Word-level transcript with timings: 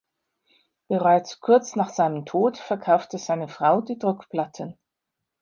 Bereits 0.87 1.41
kurz 1.41 1.75
nach 1.75 1.89
seinem 1.91 2.25
Tod 2.25 2.57
verkaufte 2.57 3.19
seine 3.19 3.47
Frau 3.47 3.81
die 3.81 3.99
Druckplatten. 3.99 4.79